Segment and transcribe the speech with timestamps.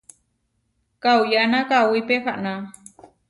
[1.03, 2.53] Kauyána kawí pehaná.